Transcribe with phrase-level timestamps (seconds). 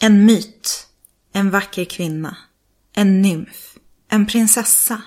[0.00, 0.88] En myt,
[1.32, 2.36] en vacker kvinna,
[2.92, 3.78] en nymf,
[4.08, 5.02] en prinsessa,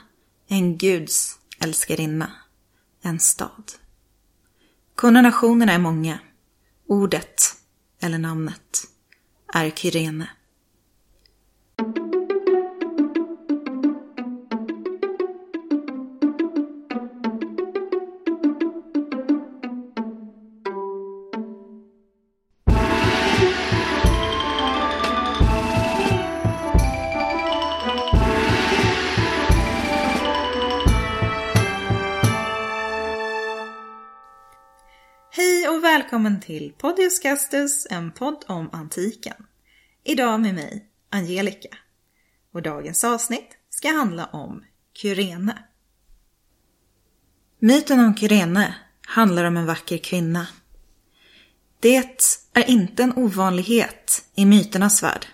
[0.48, 2.32] en guds älskarinna,
[3.02, 3.72] en stad.
[4.96, 6.20] Konnotationerna är många.
[6.88, 7.42] Ordet,
[8.02, 8.88] eller namnet,
[9.54, 10.30] är Kyrene.
[36.12, 39.34] Välkommen till Podius Castus, en podd om antiken.
[40.04, 41.78] Idag med mig, Angelica.
[42.54, 45.64] Och dagens avsnitt ska handla om Kyrene.
[47.60, 48.76] Myten om Kyrene
[49.08, 50.48] handlar om en vacker kvinna.
[51.80, 51.96] Det
[52.54, 55.26] är inte en ovanlighet i myternas värld.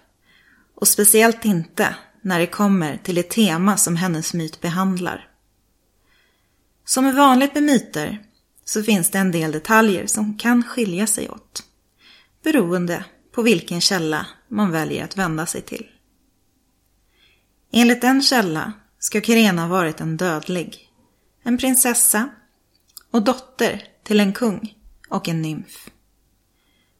[0.76, 5.30] Och speciellt inte när det kommer till det tema som hennes myt behandlar.
[6.85, 8.27] Som är vanligt med myter
[8.68, 11.63] så finns det en del detaljer som kan skilja sig åt.
[12.43, 15.87] Beroende på vilken källa man väljer att vända sig till.
[17.71, 20.90] Enligt en källa ska Kyrena ha varit en dödlig,
[21.43, 22.29] en prinsessa
[23.12, 24.76] och dotter till en kung
[25.09, 25.90] och en nymf.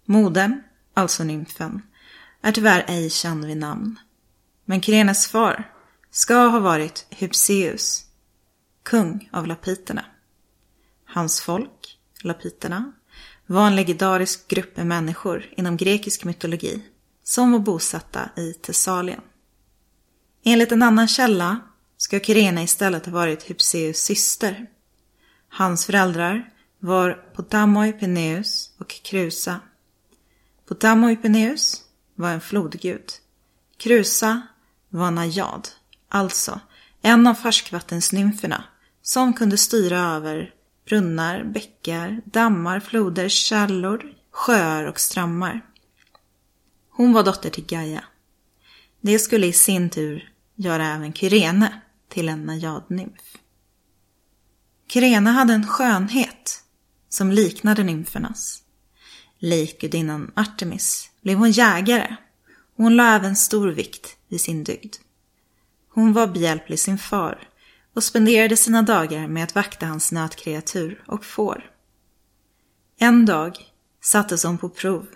[0.06, 0.62] Modern,
[0.94, 1.82] alltså nymfen,
[2.42, 4.00] är tyvärr ej känd vid namn.
[4.66, 5.72] Men Kyrenes far
[6.12, 8.06] ska ha varit Hypseus,
[8.84, 10.06] kung av lapiterna.
[11.08, 12.92] Hans folk, lapiterna,
[13.46, 16.84] var en legendarisk grupp med människor inom grekisk mytologi
[17.24, 19.22] som var bosatta i Thessalien.
[20.44, 21.60] Enligt en annan källa
[21.98, 24.68] ska Kyrene istället ha varit Hypseus syster.
[25.50, 26.50] Hans föräldrar
[26.80, 29.60] var Potamoi Peneus och Krusa.
[30.68, 31.84] Potamoi Peneus
[32.16, 33.12] var en flodgud.
[33.78, 34.42] Krusa
[34.90, 35.70] var najad,
[36.10, 36.60] alltså
[37.02, 38.64] en av färskvattensnymferna
[39.02, 40.54] som kunde styra över
[40.88, 45.66] brunnar, bäckar, dammar, floder, källor, sjöar och strömmar.
[46.90, 48.04] Hon var dotter till Gaia.
[49.02, 53.38] Det skulle i sin tur göra även Kyrene till en najadnymf.
[54.88, 56.64] Kyrene hade en skönhet
[57.10, 58.64] som liknade nymfernas.
[59.40, 62.16] Lik gudinnan Artemis blev hon jägare
[62.76, 64.96] och hon la även stor vikt vid sin dygd.
[65.90, 67.48] Hon var behjälplig sin far
[67.98, 71.72] och spenderade sina dagar med att vakta hans nötkreatur och får.
[72.98, 73.58] En dag
[74.02, 75.08] sattes hon på prov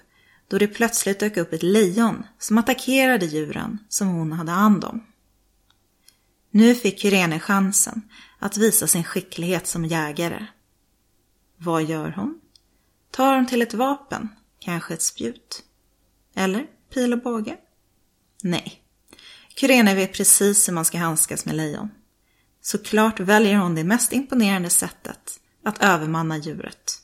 [0.47, 5.05] då det plötsligt dök upp ett lejon som attackerade djuren som hon hade hand om.
[6.51, 8.01] Nu fick Kyrene chansen
[8.39, 10.45] att visa sin skicklighet som jägare.
[11.57, 12.41] Vad gör hon?
[13.11, 15.63] Tar hon till ett vapen, kanske ett spjut?
[16.35, 17.57] Eller pil och båge?
[18.43, 18.81] Nej.
[19.55, 21.89] Kyrene vet precis hur man ska handskas med lejon.
[22.61, 27.01] Såklart väljer hon det mest imponerande sättet att övermanna djuret.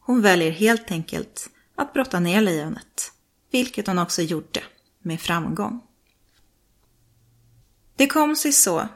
[0.00, 3.12] Hon väljer helt enkelt att brotta ner lejonet,
[3.50, 4.62] vilket hon också gjorde
[5.02, 5.80] med framgång.
[7.96, 8.88] Det kom sig så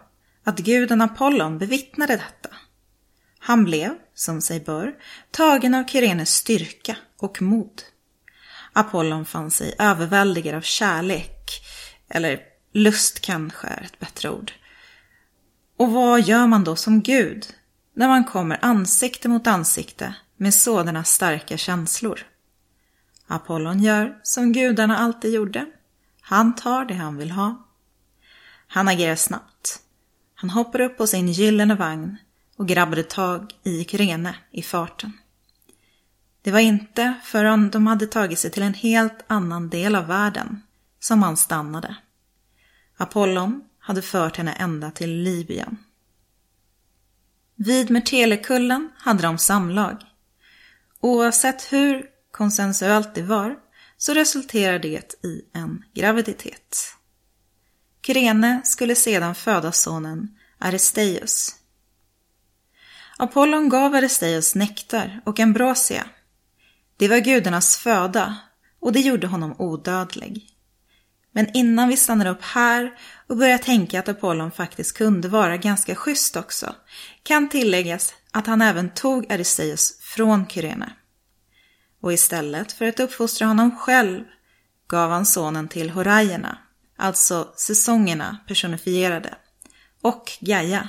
[0.44, 2.56] att guden Apollon bevittnade detta.
[3.38, 4.94] Han blev, som sig bör,
[5.31, 7.82] tagen av Kyrenes styrka och mod.
[8.72, 11.50] Apollon fann sig överväldigad av kärlek,
[12.09, 12.41] eller
[12.72, 14.53] lust kanske är ett bättre ord,
[15.76, 17.47] och vad gör man då som Gud
[17.94, 22.20] när man kommer ansikte mot ansikte med sådana starka känslor?
[23.26, 25.66] Apollon gör som gudarna alltid gjorde.
[26.20, 27.66] Han tar det han vill ha.
[28.66, 29.81] Han agerar snabbt.
[30.34, 32.16] Han hoppar upp på sin gyllene vagn
[32.56, 35.12] och grabbade tag i Kyrene i farten.
[36.42, 40.62] Det var inte förrän de hade tagit sig till en helt annan del av världen
[41.00, 41.97] som han stannade.
[42.97, 45.78] Apollon hade fört henne ända till Libyen.
[47.56, 50.00] Vid Mertelekullen hade de samlag.
[51.00, 53.56] Oavsett hur konsensuellt det var
[53.97, 56.97] så resulterade det i en graviditet.
[58.06, 61.56] Kyrene skulle sedan föda sonen Aristeius.
[63.16, 66.06] Apollon gav Aristeius nektar och ambrosia.
[66.97, 68.36] Det var gudarnas föda
[68.80, 70.55] och det gjorde honom odödlig.
[71.36, 75.94] Men innan vi stannar upp här och börjar tänka att Apollon faktiskt kunde vara ganska
[75.94, 76.74] schysst också,
[77.22, 80.92] kan tilläggas att han även tog Aristeus från Kyrene.
[82.00, 84.24] Och istället för att uppfostra honom själv
[84.88, 86.59] gav han sonen till Horajerna,
[86.97, 89.34] alltså säsongerna personifierade,
[90.03, 90.88] och Gaia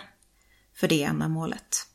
[0.75, 1.87] för det ändamålet.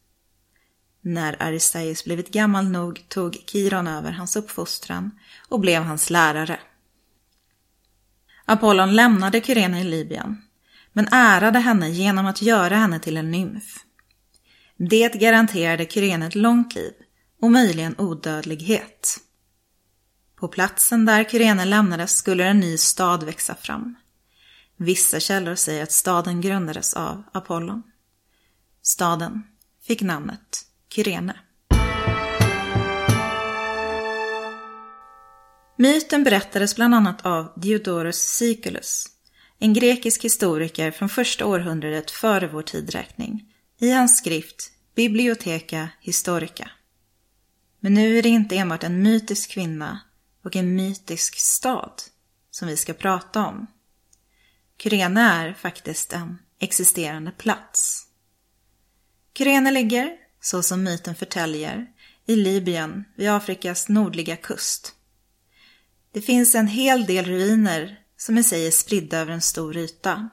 [1.00, 5.10] När Aristeus blivit gammal nog tog Kiron över hans uppfostran
[5.48, 6.58] och blev hans lärare.
[8.52, 10.42] Apollon lämnade Kyrene i Libyen,
[10.92, 13.76] men ärade henne genom att göra henne till en nymf.
[14.76, 16.92] Det garanterade Kyrene ett långt liv
[17.40, 19.16] och möjligen odödlighet.
[20.36, 23.94] På platsen där Kyrene lämnades skulle en ny stad växa fram.
[24.76, 27.82] Vissa källor säger att staden grundades av Apollon.
[28.82, 29.42] Staden
[29.86, 31.36] fick namnet Kyrene.
[35.76, 39.06] Myten berättades bland annat av Diodorus Siculus,
[39.58, 46.70] en grekisk historiker från första århundradet före vår tidräkning, i hans skrift Bibliotheca Historica.
[47.80, 50.00] Men nu är det inte enbart en mytisk kvinna
[50.44, 52.02] och en mytisk stad
[52.50, 53.66] som vi ska prata om.
[54.78, 58.06] Kyrene är faktiskt en existerande plats.
[59.38, 60.10] Kyrene ligger,
[60.40, 61.86] så som myten förtäljer,
[62.26, 64.94] i Libyen vid Afrikas nordliga kust.
[66.12, 70.28] Det finns en hel del ruiner som i sig är spridda över en stor yta.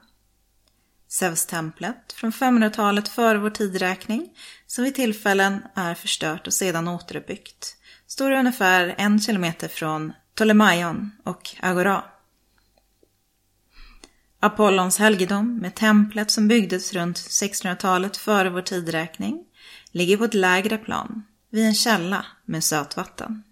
[1.08, 4.28] Zeus-templet från 500-talet före vår tidräkning,
[4.66, 11.56] som vid tillfällen är förstört och sedan återuppbyggt, står ungefär en kilometer från Ptolemaion och
[11.60, 12.04] Agora.
[14.40, 19.44] Apollons helgedom med templet som byggdes runt 1600-talet före vår tidräkning
[19.90, 23.42] ligger på ett lägre plan, vid en källa med sötvatten.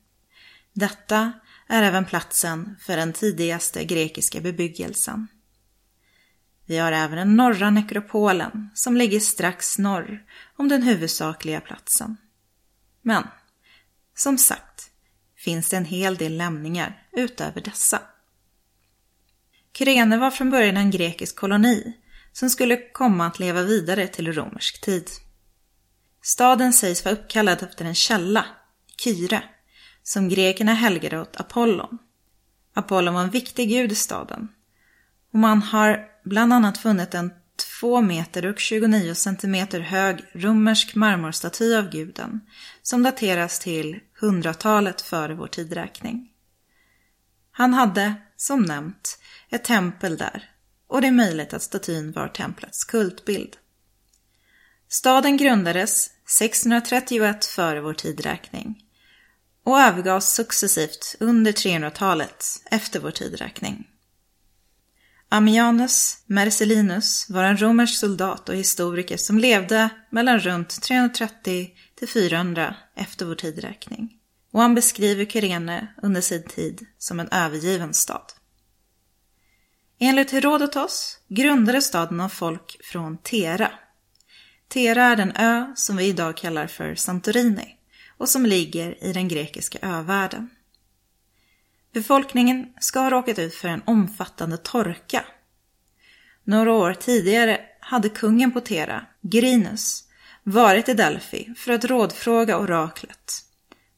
[0.72, 1.32] Detta
[1.68, 5.28] är även platsen för den tidigaste grekiska bebyggelsen.
[6.66, 10.24] Vi har även den norra nekropolen som ligger strax norr
[10.56, 12.16] om den huvudsakliga platsen.
[13.02, 13.22] Men,
[14.16, 14.90] som sagt,
[15.36, 18.02] finns det en hel del lämningar utöver dessa.
[19.72, 21.96] Kyrene var från början en grekisk koloni
[22.32, 25.10] som skulle komma att leva vidare till romersk tid.
[26.22, 28.44] Staden sägs vara uppkallad efter en källa,
[29.02, 29.42] Kyre,
[30.08, 31.98] som grekerna helgade åt Apollon.
[32.74, 34.48] Apollon var en viktig gud i staden.
[35.32, 37.32] Och man har bland annat funnit en
[37.80, 42.40] 2 meter och 29 centimeter hög romersk marmorstaty av guden
[42.82, 46.28] som dateras till 100-talet före vår tidräkning.
[47.50, 49.18] Han hade, som nämnt,
[49.48, 50.50] ett tempel där
[50.86, 53.56] och det är möjligt att statyn var templets kultbild.
[54.88, 58.84] Staden grundades 631 före vår tidräkning
[59.68, 63.86] och övergavs successivt under 300-talet efter vår tidräkning.
[65.28, 72.74] Ammianus Mercellinus var en romersk soldat och historiker som levde mellan runt 330 till 400
[72.96, 74.12] efter vår tidräkning.
[74.52, 78.32] Och han beskriver Kyrene under sin tid som en övergiven stad.
[79.98, 83.70] Enligt Herodotos grundades staden av folk från Tera.
[84.68, 87.77] Tera är den ö som vi idag kallar för Santorini
[88.18, 90.50] och som ligger i den grekiska övärlden.
[91.92, 95.24] Befolkningen ska ha råkat ut för en omfattande torka.
[96.44, 100.04] Några år tidigare hade kungen på Tera, Grinus,
[100.42, 103.32] varit i Delphi för att rådfråga oraklet.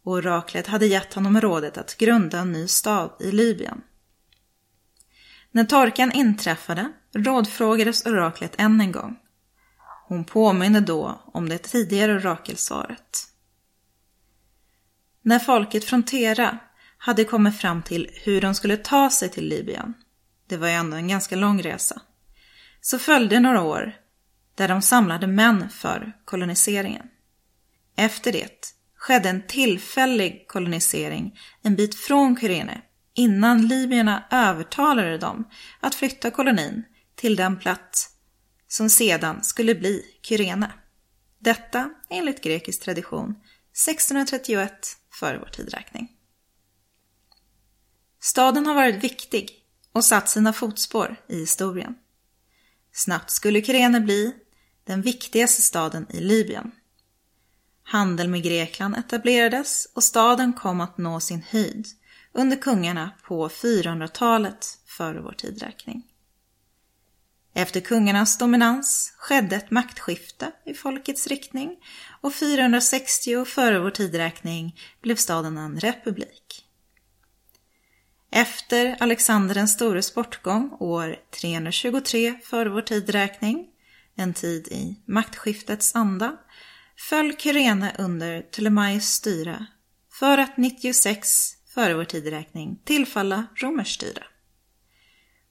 [0.02, 3.80] Oraklet hade gett honom rådet att grunda en ny stad i Libyen.
[5.50, 9.16] När torkan inträffade rådfrågades oraklet än en gång.
[10.06, 13.29] Hon påminner då om det tidigare orakelsvaret.
[15.22, 16.58] När folket från Tera
[16.98, 19.94] hade kommit fram till hur de skulle ta sig till Libyen,
[20.48, 22.02] det var ju ändå en ganska lång resa,
[22.80, 23.94] så följde några år
[24.54, 27.06] där de samlade män för koloniseringen.
[27.96, 32.82] Efter det skedde en tillfällig kolonisering en bit från Kyrene
[33.14, 35.48] innan libyerna övertalade dem
[35.80, 36.84] att flytta kolonin
[37.14, 38.08] till den plats
[38.68, 40.72] som sedan skulle bli Kyrene.
[41.38, 43.34] Detta enligt grekisk tradition
[43.72, 44.72] 1631
[45.20, 46.08] före vår tidräkning.
[48.20, 49.50] Staden har varit viktig
[49.92, 51.94] och satt sina fotspår i historien.
[52.92, 54.34] Snabbt skulle Kyrene bli
[54.84, 56.70] den viktigaste staden i Libyen.
[57.82, 61.86] Handel med Grekland etablerades och staden kom att nå sin höjd
[62.32, 66.09] under kungarna på 400-talet före vår tidräkning.
[67.60, 71.76] Efter kungarnas dominans skedde ett maktskifte i folkets riktning
[72.20, 76.64] och 460 före vår tidräkning blev staden en republik.
[78.32, 83.66] Efter Alexander den stores bortgång år 323 före vår tidräkning,
[84.16, 86.36] en tid i maktskiftets anda,
[86.96, 89.66] föll Kyrene under Ptolemaios styre
[90.12, 94.24] för att 96 före vår tidräkning tillfalla romerskt styre.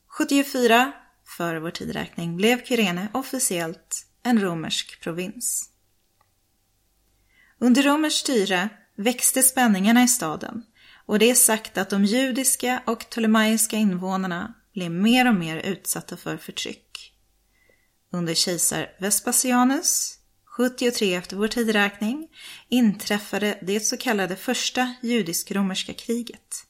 [0.07, 0.93] 74
[1.39, 5.69] före vår tidräkning blev Kyrene officiellt en romersk provins.
[7.59, 10.63] Under romerskt styre växte spänningarna i staden
[11.05, 16.17] och det är sagt att de judiska och ptolemaiska invånarna blev mer och mer utsatta
[16.17, 17.13] för förtryck.
[18.11, 22.27] Under kejsar Vespasianus, 73 efter vår tideräkning,
[22.69, 26.65] inträffade det så kallade första judisk-romerska kriget,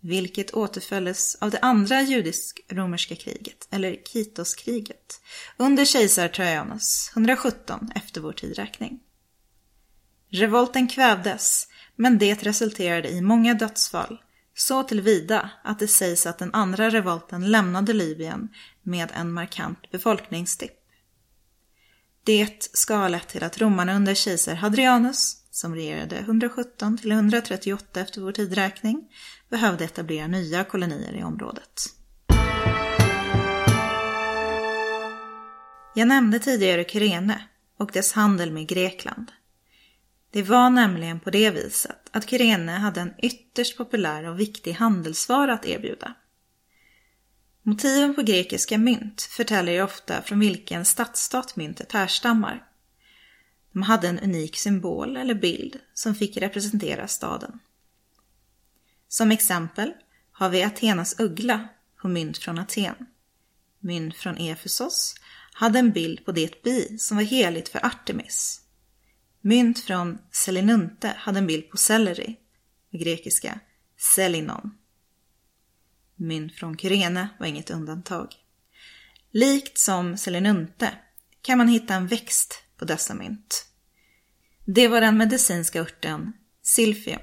[0.00, 5.20] vilket återföljdes av det andra judisk-romerska kriget, eller Kitoskriget,
[5.56, 9.00] under kejsar Trajanus, 117 efter vår tideräkning.
[10.30, 14.18] Revolten kvävdes, men det resulterade i många dödsfall,
[14.54, 18.48] så tillvida att det sägs att den andra revolten lämnade Libyen
[18.82, 20.72] med en markant befolkningstipp.
[22.24, 28.00] Det ska ha lett till att romarna under kejsar Hadrianus, som regerade 117 till 138
[28.00, 29.08] efter vår tidräkning,
[29.48, 31.82] behövde etablera nya kolonier i området.
[35.94, 37.48] Jag nämnde tidigare Kyrene
[37.78, 39.32] och dess handel med Grekland.
[40.30, 45.52] Det var nämligen på det viset att Kyrene hade en ytterst populär och viktig handelsvara
[45.52, 46.14] att erbjuda.
[47.62, 52.64] Motiven på grekiska mynt förtäljer ju ofta från vilken stadsstat myntet härstammar.
[53.72, 57.58] De hade en unik symbol eller bild som fick representera staden.
[59.08, 59.92] Som exempel
[60.32, 61.68] har vi Athenas uggla
[62.00, 62.94] på mynt från Aten.
[63.78, 65.14] Mynt från Efesos
[65.52, 68.60] hade en bild på det bi som var heligt för Artemis.
[69.40, 72.36] Mynt från Selinunte hade en bild på selleri,
[72.90, 73.60] på grekiska
[73.96, 74.70] selinon.
[76.16, 78.34] Mynt från Kyrene var inget undantag.
[79.30, 80.90] Likt som Selinunte
[81.42, 83.66] kan man hitta en växt på dessa mynt.
[84.64, 86.32] Det var den medicinska örten
[86.62, 87.20] silfium.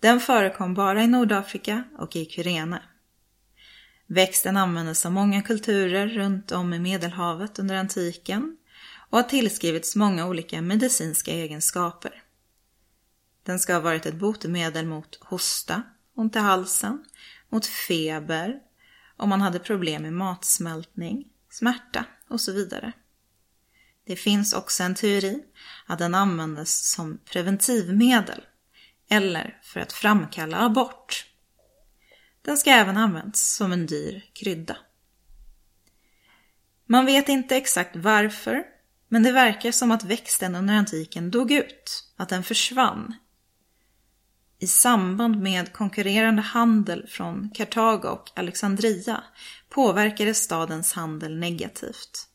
[0.00, 2.82] Den förekom bara i Nordafrika och i Kyrene.
[4.06, 8.56] Växten användes av många kulturer runt om i Medelhavet under antiken
[9.10, 12.22] och har tillskrivits många olika medicinska egenskaper.
[13.42, 15.82] Den ska ha varit ett botemedel mot hosta,
[16.14, 17.04] ont i halsen,
[17.48, 18.60] mot feber,
[19.16, 22.92] om man hade problem med matsmältning, smärta och så vidare.
[24.06, 25.42] Det finns också en teori
[25.86, 28.40] att den användes som preventivmedel
[29.08, 31.26] eller för att framkalla abort.
[32.42, 34.76] Den ska även använts som en dyr krydda.
[36.86, 38.62] Man vet inte exakt varför,
[39.08, 43.14] men det verkar som att växten under antiken dog ut, att den försvann.
[44.58, 49.24] I samband med konkurrerande handel från Kartago och Alexandria
[49.68, 52.28] påverkades stadens handel negativt.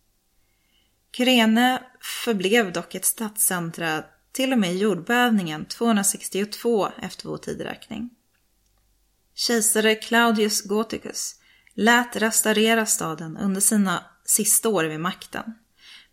[1.12, 1.84] Kyrene
[2.24, 8.10] förblev dock ett stadscentra till och med jordbävningen 262 efter vår tideräkning.
[9.36, 11.36] Kejsare Claudius Gothicus
[11.74, 15.44] lät restaurera staden under sina sista år vid makten,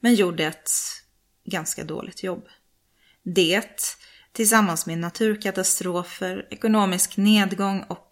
[0.00, 0.71] men gjorde ett
[1.45, 2.49] ganska dåligt jobb.
[3.23, 3.97] Det,
[4.33, 8.11] tillsammans med naturkatastrofer, ekonomisk nedgång och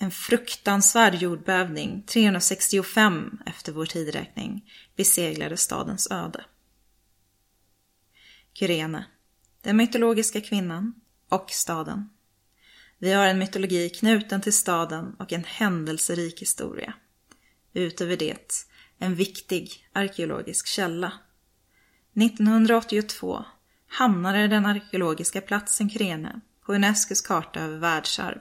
[0.00, 6.44] en fruktansvärd jordbävning 365 efter vår tideräkning beseglade stadens öde.
[8.52, 9.06] Kyrene,
[9.62, 10.94] den mytologiska kvinnan
[11.28, 12.10] och staden.
[12.98, 16.94] Vi har en mytologi knuten till staden och en händelserik historia.
[17.72, 18.66] Utöver det,
[18.98, 21.12] en viktig arkeologisk källa.
[22.14, 23.44] 1982
[23.88, 28.40] hamnade den arkeologiska platsen Kyrene på Unescos karta över världsarv.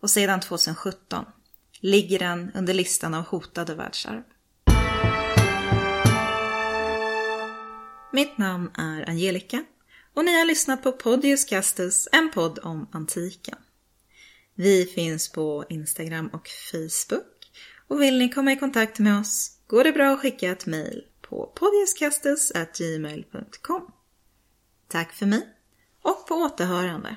[0.00, 1.24] Och sedan 2017
[1.80, 4.22] ligger den under listan av hotade världsarv.
[8.12, 9.64] Mitt namn är Angelica
[10.14, 13.58] och ni har lyssnat på Podius Castus, en podd om antiken.
[14.54, 17.50] Vi finns på Instagram och Facebook
[17.88, 21.04] och vill ni komma i kontakt med oss går det bra att skicka ett mejl
[21.22, 23.92] på podiuscastus.gmail.com.
[24.88, 25.48] Tack för mig
[26.02, 27.16] och på återhörande.